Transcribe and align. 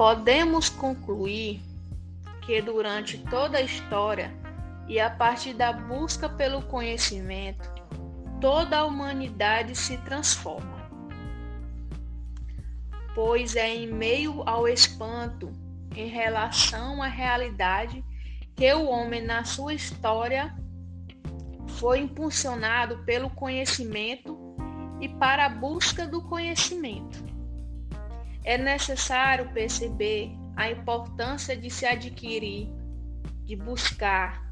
Podemos 0.00 0.70
concluir 0.70 1.60
que 2.40 2.62
durante 2.62 3.18
toda 3.18 3.58
a 3.58 3.60
história 3.60 4.32
e 4.88 4.98
a 4.98 5.10
partir 5.10 5.52
da 5.52 5.74
busca 5.74 6.26
pelo 6.26 6.62
conhecimento, 6.62 7.70
toda 8.40 8.78
a 8.78 8.86
humanidade 8.86 9.76
se 9.76 9.98
transforma. 9.98 10.88
Pois 13.14 13.54
é 13.56 13.74
em 13.74 13.92
meio 13.92 14.42
ao 14.48 14.66
espanto 14.66 15.52
em 15.94 16.08
relação 16.08 17.02
à 17.02 17.06
realidade 17.06 18.02
que 18.56 18.72
o 18.72 18.86
homem, 18.88 19.20
na 19.20 19.44
sua 19.44 19.74
história, 19.74 20.56
foi 21.78 21.98
impulsionado 21.98 23.04
pelo 23.04 23.28
conhecimento 23.28 24.56
e 24.98 25.10
para 25.10 25.44
a 25.44 25.50
busca 25.50 26.06
do 26.06 26.22
conhecimento. 26.22 27.22
É 28.44 28.56
necessário 28.56 29.52
perceber 29.52 30.30
a 30.56 30.70
importância 30.70 31.56
de 31.56 31.70
se 31.70 31.86
adquirir, 31.86 32.68
de 33.44 33.56
buscar 33.56 34.50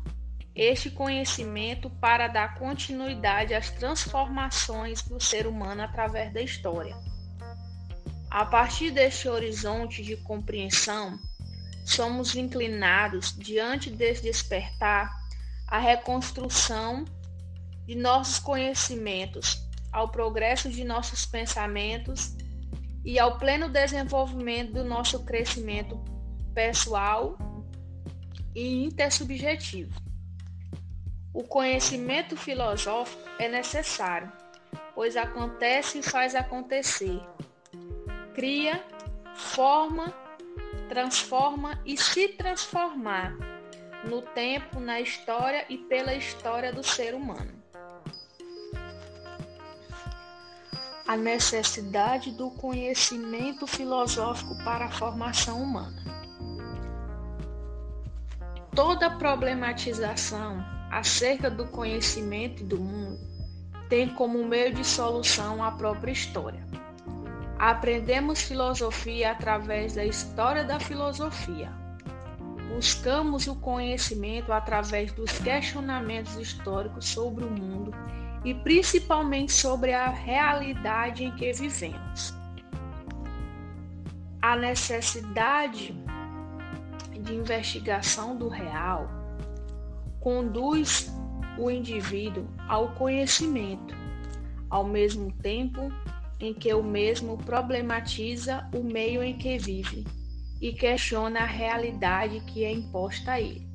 este 0.54 0.90
conhecimento 0.90 1.88
para 1.88 2.26
dar 2.26 2.56
continuidade 2.58 3.54
às 3.54 3.70
transformações 3.70 5.02
do 5.02 5.20
ser 5.20 5.46
humano 5.46 5.82
através 5.82 6.32
da 6.32 6.42
história. 6.42 6.96
A 8.30 8.44
partir 8.44 8.90
deste 8.90 9.28
horizonte 9.28 10.02
de 10.02 10.16
compreensão, 10.16 11.18
somos 11.84 12.34
inclinados, 12.34 13.34
diante 13.38 13.88
desse 13.88 14.22
despertar, 14.22 15.10
à 15.66 15.78
reconstrução 15.78 17.04
de 17.86 17.94
nossos 17.94 18.38
conhecimentos, 18.38 19.66
ao 19.92 20.08
progresso 20.08 20.68
de 20.68 20.84
nossos 20.84 21.24
pensamentos 21.24 22.36
e 23.08 23.18
ao 23.18 23.38
pleno 23.38 23.70
desenvolvimento 23.70 24.74
do 24.74 24.84
nosso 24.84 25.24
crescimento 25.24 25.98
pessoal 26.52 27.38
e 28.54 28.84
intersubjetivo. 28.84 29.98
O 31.32 31.42
conhecimento 31.42 32.36
filosófico 32.36 33.22
é 33.38 33.48
necessário, 33.48 34.30
pois 34.94 35.16
acontece 35.16 36.00
e 36.00 36.02
faz 36.02 36.34
acontecer. 36.34 37.18
Cria, 38.34 38.84
forma, 39.34 40.12
transforma 40.90 41.80
e 41.86 41.96
se 41.96 42.28
transformar 42.28 43.34
no 44.04 44.20
tempo, 44.20 44.80
na 44.80 45.00
história 45.00 45.64
e 45.70 45.78
pela 45.78 46.14
história 46.14 46.70
do 46.74 46.84
ser 46.84 47.14
humano. 47.14 47.57
A 51.08 51.16
necessidade 51.16 52.30
do 52.32 52.50
conhecimento 52.50 53.66
filosófico 53.66 54.54
para 54.62 54.84
a 54.84 54.90
formação 54.90 55.62
humana. 55.62 56.02
Toda 58.74 59.16
problematização 59.16 60.62
acerca 60.90 61.50
do 61.50 61.66
conhecimento 61.68 62.62
do 62.62 62.78
mundo 62.78 63.18
tem 63.88 64.10
como 64.10 64.44
meio 64.44 64.74
de 64.74 64.84
solução 64.84 65.64
a 65.64 65.72
própria 65.72 66.12
história. 66.12 66.62
Aprendemos 67.58 68.42
filosofia 68.42 69.32
através 69.32 69.94
da 69.94 70.04
história 70.04 70.62
da 70.62 70.78
filosofia. 70.78 71.72
Buscamos 72.68 73.46
o 73.46 73.56
conhecimento 73.56 74.52
através 74.52 75.10
dos 75.12 75.32
questionamentos 75.38 76.36
históricos 76.36 77.06
sobre 77.06 77.44
o 77.44 77.50
mundo 77.50 77.92
e 78.44 78.54
principalmente 78.54 79.52
sobre 79.52 79.92
a 79.94 80.10
realidade 80.10 81.24
em 81.24 81.34
que 81.34 81.52
vivemos. 81.52 82.34
A 84.42 84.54
necessidade 84.54 85.96
de 87.20 87.34
investigação 87.34 88.36
do 88.36 88.48
real 88.48 89.08
conduz 90.20 91.10
o 91.58 91.70
indivíduo 91.70 92.46
ao 92.68 92.88
conhecimento, 92.92 93.94
ao 94.70 94.84
mesmo 94.84 95.32
tempo 95.32 95.90
em 96.38 96.54
que 96.54 96.72
o 96.72 96.82
mesmo 96.82 97.38
problematiza 97.38 98.68
o 98.72 98.82
meio 98.84 99.22
em 99.22 99.36
que 99.36 99.58
vive 99.58 100.06
e 100.60 100.72
questiona 100.72 101.40
a 101.40 101.46
realidade 101.46 102.40
que 102.40 102.64
é 102.64 102.72
imposta 102.72 103.32
a 103.32 103.40
ele. 103.40 103.68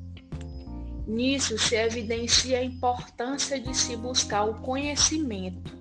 Nisso 1.06 1.58
se 1.58 1.76
evidencia 1.76 2.58
a 2.58 2.64
importância 2.64 3.60
de 3.60 3.74
se 3.76 3.96
buscar 3.96 4.44
o 4.44 4.60
conhecimento 4.60 5.76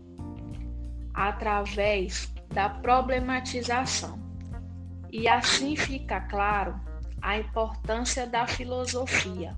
através 1.13 2.33
da 2.53 2.69
problematização. 2.69 4.19
E 5.11 5.27
assim 5.27 5.75
fica 5.75 6.21
claro 6.21 6.79
a 7.21 7.37
importância 7.37 8.27
da 8.27 8.45
filosofia 8.45 9.55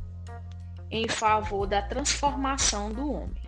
em 0.92 1.08
favor 1.08 1.66
da 1.66 1.82
transformação 1.82 2.92
do 2.92 3.12
homem. 3.12 3.44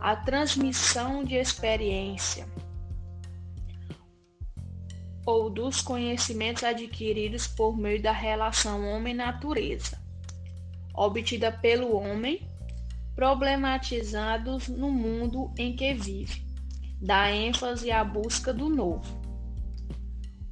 A 0.00 0.16
transmissão 0.16 1.24
de 1.24 1.34
experiência 1.34 2.46
ou 5.24 5.48
dos 5.48 5.80
conhecimentos 5.80 6.64
adquiridos 6.64 7.46
por 7.46 7.76
meio 7.76 8.02
da 8.02 8.12
relação 8.12 8.84
homem-natureza, 8.88 9.98
obtida 10.94 11.52
pelo 11.52 11.96
homem, 11.96 12.48
problematizados 13.14 14.68
no 14.68 14.90
mundo 14.90 15.52
em 15.56 15.76
que 15.76 15.94
vive, 15.94 16.44
dá 17.00 17.30
ênfase 17.30 17.90
à 17.90 18.02
busca 18.04 18.52
do 18.52 18.68
novo. 18.68 19.20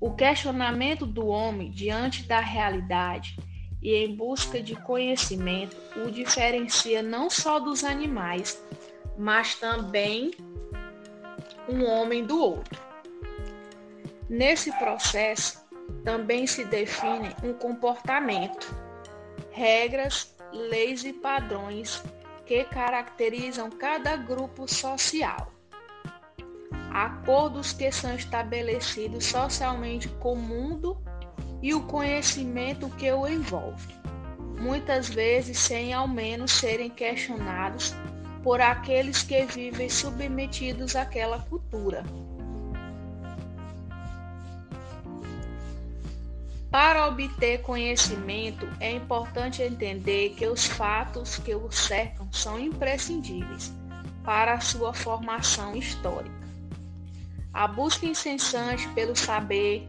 O 0.00 0.12
questionamento 0.12 1.04
do 1.04 1.26
homem 1.26 1.70
diante 1.70 2.22
da 2.22 2.40
realidade 2.40 3.36
e 3.82 3.94
em 3.94 4.14
busca 4.14 4.62
de 4.62 4.74
conhecimento 4.74 5.76
o 5.96 6.10
diferencia 6.10 7.02
não 7.02 7.28
só 7.28 7.58
dos 7.58 7.84
animais, 7.84 8.62
mas 9.18 9.54
também 9.56 10.30
um 11.68 11.84
homem 11.84 12.24
do 12.24 12.38
outro. 12.38 12.89
Nesse 14.30 14.70
processo 14.78 15.60
também 16.04 16.46
se 16.46 16.64
define 16.64 17.34
um 17.42 17.52
comportamento, 17.52 18.72
regras, 19.50 20.32
leis 20.52 21.02
e 21.04 21.12
padrões 21.12 22.00
que 22.46 22.62
caracterizam 22.62 23.68
cada 23.68 24.14
grupo 24.14 24.68
social. 24.68 25.52
Acordos 26.92 27.72
que 27.72 27.90
são 27.90 28.14
estabelecidos 28.14 29.26
socialmente 29.26 30.06
com 30.20 30.34
o 30.34 30.36
mundo 30.36 30.96
e 31.60 31.74
o 31.74 31.82
conhecimento 31.88 32.88
que 32.90 33.10
o 33.10 33.26
envolve, 33.26 33.92
muitas 34.60 35.08
vezes 35.08 35.58
sem 35.58 35.92
ao 35.92 36.06
menos 36.06 36.52
serem 36.52 36.88
questionados 36.88 37.96
por 38.44 38.60
aqueles 38.60 39.24
que 39.24 39.44
vivem 39.46 39.88
submetidos 39.90 40.94
àquela 40.94 41.40
cultura. 41.40 42.04
Para 46.70 47.08
obter 47.08 47.62
conhecimento, 47.62 48.68
é 48.78 48.92
importante 48.92 49.60
entender 49.60 50.36
que 50.36 50.46
os 50.46 50.66
fatos 50.66 51.36
que 51.36 51.52
o 51.52 51.68
cercam 51.72 52.32
são 52.32 52.60
imprescindíveis 52.60 53.72
para 54.22 54.54
a 54.54 54.60
sua 54.60 54.94
formação 54.94 55.74
histórica. 55.74 56.38
A 57.52 57.66
busca 57.66 58.06
incessante 58.06 58.86
pelo 58.90 59.16
saber, 59.16 59.88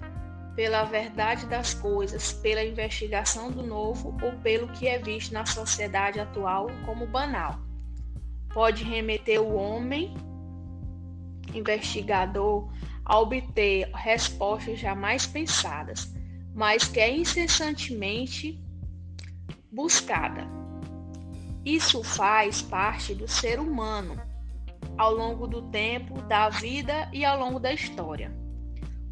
pela 0.56 0.84
verdade 0.84 1.46
das 1.46 1.75
coisas, 1.75 2.34
pela 2.34 2.64
investigação 2.64 3.52
do 3.52 3.61
novo 3.61 4.17
ou 4.20 4.32
pelo 4.40 4.67
que 4.70 4.88
é 4.88 4.97
visto 4.97 5.32
na 5.34 5.46
sociedade 5.46 6.20
atual 6.20 6.66
como 6.84 7.06
banal. 7.06 7.59
Pode 8.52 8.84
remeter 8.84 9.40
o 9.40 9.53
homem 9.53 10.16
investigador 11.53 12.67
a 13.06 13.20
obter 13.20 13.88
respostas 13.94 14.79
jamais 14.79 15.28
pensadas, 15.28 16.11
mas 16.53 16.88
que 16.88 17.00
é 17.00 17.16
incessantemente 17.16 18.59
buscada. 19.72 20.48
Isso 21.64 22.03
faz 22.03 22.62
parte 22.62 23.14
do 23.14 23.28
ser 23.28 23.59
humano 23.59 24.20
ao 24.98 25.14
longo 25.14 25.48
do 25.48 25.62
tempo, 25.70 26.22
da 26.24 26.50
vida 26.50 27.09
e 27.14 27.24
ao 27.24 27.40
longo 27.40 27.59
da 27.59 27.72
história. 27.72 28.36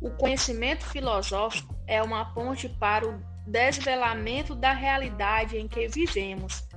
O 0.01 0.09
conhecimento 0.11 0.85
filosófico 0.85 1.75
é 1.85 2.01
uma 2.01 2.25
ponte 2.33 2.69
para 2.69 3.07
o 3.07 3.21
desvelamento 3.45 4.55
da 4.55 4.73
realidade 4.73 5.57
em 5.57 5.67
que 5.67 5.87
vivemos. 5.87 6.67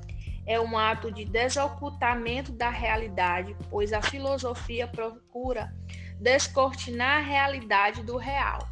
É 0.46 0.60
um 0.60 0.76
ato 0.76 1.12
de 1.12 1.24
desocultamento 1.24 2.52
da 2.52 2.68
realidade, 2.68 3.56
pois 3.70 3.92
a 3.92 4.02
filosofia 4.02 4.88
procura 4.88 5.72
descortinar 6.20 7.18
a 7.18 7.24
realidade 7.24 8.02
do 8.02 8.16
real. 8.16 8.71